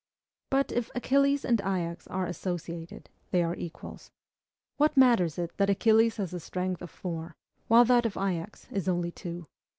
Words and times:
But 0.49 0.71
if 0.71 0.89
Achilles 0.95 1.45
and 1.45 1.59
Ajax 1.61 2.07
are 2.07 2.25
associated, 2.25 3.07
they 3.29 3.43
are 3.43 3.53
equals. 3.53 4.09
What 4.77 4.97
matters 4.97 5.37
it 5.37 5.55
that 5.57 5.69
Achilles 5.69 6.17
has 6.17 6.33
a 6.33 6.39
strength 6.39 6.81
of 6.81 6.89
four, 6.89 7.35
while 7.67 7.85
that 7.85 8.07
of 8.07 8.17
Ajax 8.17 8.65
is 8.71 8.89
only 8.89 9.11
two? 9.11 9.45